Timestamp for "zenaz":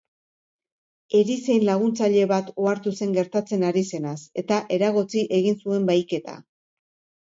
3.95-4.17